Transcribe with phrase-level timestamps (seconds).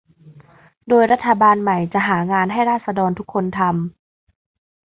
[0.87, 4.73] โดยรัฐบาลใหม่จะหางานให้ราษฎรทุกคนทำ